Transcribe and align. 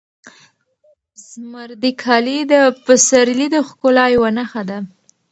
زمردي 1.29 1.91
کالي 2.03 2.39
د 2.51 2.53
پسرلي 2.83 3.47
د 3.55 3.57
ښکلا 3.67 4.05
یوه 4.15 4.29
نښه 4.37 4.61
ده. 4.69 4.77